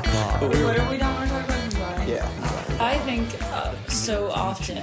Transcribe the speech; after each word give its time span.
what 0.00 0.78
are 0.78 0.90
we 0.90 0.96
not 0.96 1.28
talking 1.28 1.76
about? 1.76 2.08
Yeah. 2.08 2.28
I 2.80 2.98
think 2.98 3.28
uh, 3.52 3.74
so 3.88 4.30
often. 4.30 4.82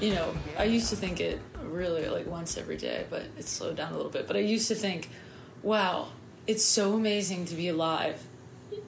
You 0.00 0.14
know, 0.14 0.34
I 0.58 0.64
used 0.64 0.90
to 0.90 0.96
think 0.96 1.20
it 1.20 1.40
really 1.62 2.08
like 2.08 2.26
once 2.26 2.56
every 2.56 2.76
day, 2.76 3.06
but 3.10 3.22
it 3.38 3.46
slowed 3.46 3.76
down 3.76 3.92
a 3.92 3.96
little 3.96 4.10
bit. 4.10 4.26
But 4.26 4.36
I 4.36 4.40
used 4.40 4.68
to 4.68 4.74
think, 4.74 5.10
wow, 5.62 6.08
it's 6.46 6.64
so 6.64 6.94
amazing 6.94 7.46
to 7.46 7.54
be 7.54 7.68
alive 7.68 8.22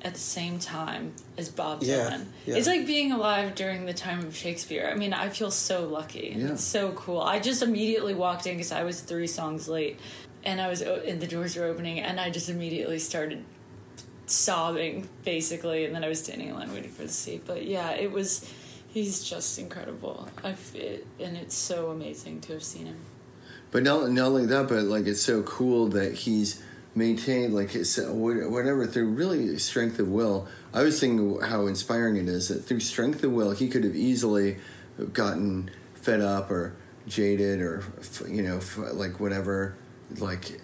at 0.03 0.15
the 0.15 0.21
same 0.21 0.59
time 0.59 1.13
as 1.37 1.49
Bob 1.49 1.83
yeah, 1.83 2.11
Dylan. 2.11 2.27
Yeah. 2.47 2.57
It's 2.57 2.67
like 2.67 2.87
being 2.87 3.13
alive 3.13 3.55
during 3.55 3.87
the 3.87 3.95
time 3.95 4.21
of 4.21 4.37
Shakespeare. 4.37 4.91
I 4.93 4.97
mean, 4.97 5.13
I 5.13 5.29
feel 5.29 5.51
so 5.51 5.87
lucky. 5.87 6.35
Yeah. 6.37 6.53
It's 6.53 6.65
so 6.65 6.93
cool. 6.93 7.21
I 7.21 7.39
just 7.39 7.63
immediately 7.63 8.15
walked 8.15 8.47
in 8.47 8.57
because 8.57 8.73
I 8.73 8.85
was 8.85 9.01
three 9.01 9.27
songs 9.27 9.69
late, 9.69 9.99
and 10.45 10.61
I 10.61 10.69
was 10.69 10.83
and 10.83 11.21
the 11.21 11.27
doors 11.27 11.57
were 11.57 11.65
opening, 11.65 12.01
and 12.01 12.21
I 12.21 12.31
just 12.31 12.49
immediately 12.49 12.99
started 12.99 13.45
sobbing 14.31 15.09
basically, 15.25 15.85
and 15.85 15.95
then 15.95 16.05
I 16.05 16.09
was 16.09 16.23
standing 16.23 16.49
in 16.49 16.55
line 16.55 16.73
waiting 16.73 16.91
for 16.91 17.03
the 17.03 17.09
seat. 17.09 17.43
But 17.47 17.65
yeah, 17.65 17.91
it 17.91 18.11
was. 18.11 18.51
He's 18.89 19.23
just 19.23 19.59
incredible. 19.59 20.29
I 20.43 20.57
it, 20.75 21.07
and 21.21 21.37
it's 21.37 21.55
so 21.55 21.91
amazing 21.91 22.41
to 22.43 22.55
have 22.55 22.63
seen 22.63 22.87
him. 22.87 22.99
But 23.71 23.83
not 23.83 24.11
not 24.11 24.29
only 24.29 24.47
that, 24.47 24.69
but 24.69 24.85
like 24.85 25.07
it's 25.07 25.23
so 25.23 25.43
cool 25.43 25.89
that 25.89 26.15
he's 26.15 26.63
maintained 26.95 27.55
like 27.55 27.71
his 27.71 27.99
uh, 27.99 28.13
whatever 28.13 28.87
through 28.87 29.11
really 29.11 29.59
strength 29.59 29.99
of 29.99 30.09
will. 30.09 30.49
I 30.73 30.83
was 30.83 30.99
thinking 31.01 31.41
how 31.41 31.67
inspiring 31.67 32.17
it 32.17 32.29
is 32.29 32.49
that 32.49 32.65
through 32.65 32.81
strength 32.81 33.23
of 33.25 33.33
will, 33.33 33.53
he 33.53 33.69
could 33.69 33.85
have 33.85 33.95
easily 33.95 34.57
gotten 35.13 35.71
fed 35.95 36.21
up 36.21 36.51
or 36.51 36.75
jaded 37.07 37.61
or 37.61 37.83
you 38.29 38.43
know 38.43 38.61
like 38.93 39.21
whatever, 39.21 39.77
like 40.19 40.61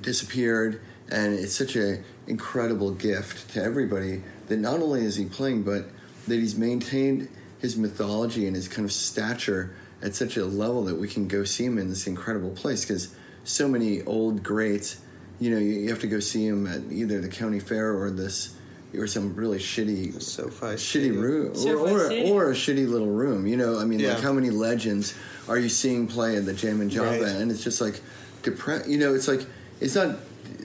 disappeared. 0.00 0.80
And 1.10 1.34
it's 1.34 1.54
such 1.54 1.76
a 1.76 2.02
incredible 2.26 2.90
gift 2.90 3.52
to 3.52 3.62
everybody 3.62 4.22
that 4.48 4.58
not 4.58 4.80
only 4.80 5.04
is 5.04 5.16
he 5.16 5.26
playing, 5.26 5.62
but 5.62 5.86
that 6.26 6.36
he's 6.36 6.56
maintained 6.56 7.28
his 7.58 7.76
mythology 7.76 8.46
and 8.46 8.56
his 8.56 8.68
kind 8.68 8.84
of 8.84 8.92
stature 8.92 9.74
at 10.02 10.14
such 10.14 10.36
a 10.36 10.44
level 10.44 10.84
that 10.84 10.96
we 10.96 11.08
can 11.08 11.26
go 11.26 11.44
see 11.44 11.64
him 11.64 11.78
in 11.78 11.88
this 11.88 12.06
incredible 12.06 12.50
place 12.50 12.84
because 12.84 13.14
so 13.44 13.66
many 13.66 14.02
old 14.02 14.42
greats 14.42 15.00
you 15.40 15.50
know 15.50 15.58
you, 15.58 15.72
you 15.72 15.88
have 15.88 16.00
to 16.00 16.06
go 16.06 16.20
see 16.20 16.46
him 16.46 16.66
at 16.66 16.80
either 16.92 17.20
the 17.20 17.28
county 17.28 17.58
fair 17.58 17.96
or 17.96 18.10
this 18.10 18.54
or 18.98 19.06
some 19.06 19.34
really 19.34 19.58
shitty 19.58 20.20
SoFi 20.22 20.74
shitty 20.76 21.14
room 21.20 21.52
or, 21.52 21.54
SoFi 21.54 21.92
or, 21.92 22.04
Stadium. 22.06 22.36
or 22.36 22.50
a 22.50 22.54
shitty 22.54 22.88
little 22.88 23.08
room 23.10 23.46
you 23.46 23.56
know 23.56 23.78
i 23.78 23.84
mean 23.84 24.00
Yeah. 24.00 24.14
like 24.14 24.22
how 24.22 24.32
many 24.32 24.50
legends 24.50 25.14
are 25.48 25.58
you 25.58 25.68
seeing 25.68 26.06
play 26.06 26.36
in 26.36 26.44
the 26.44 26.52
jam 26.54 26.80
and 26.80 26.90
java 26.90 27.08
Right. 27.22 27.22
and 27.36 27.50
it's 27.50 27.62
just 27.64 27.80
like 27.80 28.00
depressed 28.42 28.88
you 28.88 28.98
know 28.98 29.14
it's 29.14 29.28
like 29.28 29.40
it's 29.80 29.94
not 29.94 30.16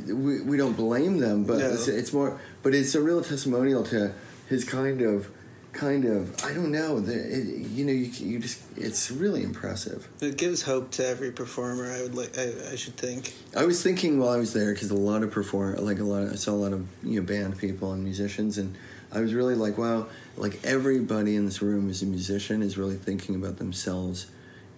we, 0.07 0.41
we 0.41 0.57
don't 0.57 0.75
blame 0.77 1.17
them 1.19 1.43
but 1.43 1.59
No. 1.59 1.69
it's, 1.71 1.87
it's 1.87 2.13
more 2.13 2.39
but 2.63 2.73
it's 2.75 2.95
a 2.95 3.01
real 3.01 3.21
testimonial 3.23 3.83
to 3.85 4.13
his 4.47 4.63
kind 4.63 5.01
of 5.01 5.29
kind 5.71 6.03
of 6.05 6.43
i 6.43 6.51
don't 6.51 6.71
know 6.71 6.99
the, 6.99 7.13
it, 7.13 7.67
you 7.69 7.85
know 7.85 7.91
you, 7.91 8.05
you 8.05 8.39
just 8.39 8.61
it's 8.75 9.11
really 9.11 9.43
impressive 9.43 10.07
It 10.21 10.37
gives 10.37 10.63
hope 10.63 10.91
to 10.91 11.05
every 11.05 11.31
performer. 11.31 11.91
I 11.91 12.01
would 12.01 12.15
like. 12.15 12.37
I, 12.37 12.71
I 12.71 12.75
should 12.75 12.95
think. 12.97 13.33
I 13.55 13.65
was 13.65 13.81
thinking 13.83 14.19
while 14.19 14.29
I 14.29 14.37
was 14.37 14.53
there 14.53 14.73
because 14.73 14.89
a 14.91 14.95
lot 14.95 15.23
of 15.23 15.31
perform 15.31 15.75
like 15.77 15.99
a 15.99 16.03
lot 16.03 16.23
of, 16.23 16.33
I 16.33 16.35
saw 16.35 16.51
a 16.51 16.61
lot 16.65 16.73
of 16.73 16.87
you 17.03 17.19
know 17.19 17.25
band 17.25 17.57
people 17.57 17.91
and 17.93 18.03
musicians 18.03 18.57
and 18.57 18.75
I 19.11 19.21
was 19.21 19.33
really 19.33 19.55
like 19.55 19.77
wow 19.77 20.07
like 20.37 20.59
everybody 20.63 21.35
in 21.35 21.45
this 21.45 21.61
room 21.61 21.89
is 21.89 22.01
a 22.01 22.05
musician 22.05 22.61
is 22.61 22.77
really 22.77 22.95
thinking 22.95 23.35
about 23.35 23.57
themselves 23.57 24.27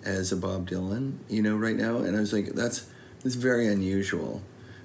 as 0.04 0.32
a 0.32 0.38
Bob 0.38 0.70
Dylan 0.70 1.18
you 1.30 1.42
know 1.42 1.56
right 1.56 1.76
now 1.76 1.98
and 1.98 2.16
I 2.16 2.20
was 2.20 2.34
like 2.34 2.48
that's 2.48 2.86
that's 3.24 3.36
very 3.36 3.68
unusual 3.68 4.42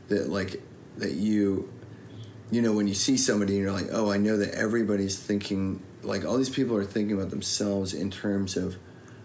that 0.08 0.28
like 0.28 0.62
that 0.98 1.12
you 1.12 1.68
you 2.50 2.62
know 2.62 2.72
when 2.72 2.86
you 2.86 2.94
see 2.94 3.16
somebody 3.16 3.54
and 3.54 3.62
you're 3.62 3.72
like 3.72 3.88
oh 3.92 4.10
I 4.10 4.18
know 4.18 4.36
that 4.38 4.54
everybody's 4.54 5.18
thinking 5.18 5.82
like 6.06 6.24
all 6.24 6.36
these 6.38 6.50
people 6.50 6.76
are 6.76 6.84
thinking 6.84 7.16
about 7.16 7.30
themselves 7.30 7.92
in 7.94 8.10
terms 8.10 8.56
of 8.56 8.76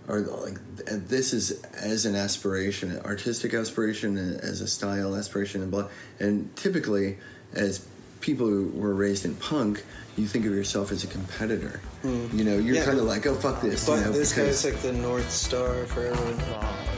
or 0.08 0.22
like 0.22 0.58
this 0.88 1.31
is 1.31 1.62
as 1.75 2.06
an 2.06 2.16
aspiration, 2.16 3.00
artistic 3.06 3.53
aspiration, 3.53 4.18
as 4.18 4.59
a 4.62 4.68
style 4.68 5.16
aspiration, 5.16 5.62
and 5.62 5.70
blah. 5.72 5.88
And 6.20 6.53
typically, 6.56 7.18
as 7.53 7.86
people 8.20 8.47
who 8.47 8.70
were 8.75 8.94
raised 8.94 9.25
in 9.25 9.36
punk, 9.36 9.84
you 10.18 10.28
think 10.28 10.46
of 10.46 10.52
yourself 10.53 10.91
as 10.91 11.03
a 11.03 11.08
competitor. 11.08 11.80
Hmm. 12.02 12.28
You 12.38 12.44
know, 12.44 12.58
you're 12.58 12.75
Yeah. 12.75 12.86
kind 12.86 12.97
of 12.97 13.06
like, 13.06 13.25
oh 13.28 13.36
fuck 13.36 13.62
this. 13.62 13.86
But 13.86 14.00
you 14.00 14.06
know, 14.06 14.12
this 14.12 14.34
because- 14.34 14.64
guy's 14.64 14.74
like 14.74 14.81
the 14.81 14.91
north 14.94 15.31
star 15.31 15.86
for 15.86 16.03
everyone 16.06 16.40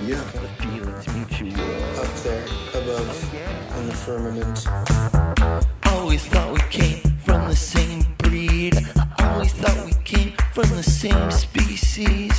yeah, 0.08 0.20
up 2.00 2.14
there 2.24 2.46
above 2.74 3.34
in 3.78 3.88
the 3.88 3.94
firmament. 3.94 4.66
Always 5.86 6.26
thought 6.26 6.52
we 6.54 6.60
came 6.70 7.02
from 7.26 7.48
the 7.50 7.56
same 7.56 8.04
breed. 8.34 8.76
I 9.20 9.34
always 9.34 9.54
thought 9.54 9.86
we 9.86 9.94
came 10.04 10.34
from 10.54 10.68
the 10.70 10.82
same 10.82 11.30
species. 11.30 12.32